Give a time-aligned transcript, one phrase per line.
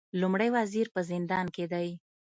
[0.21, 1.87] لومړی وزیر په زندان کې دی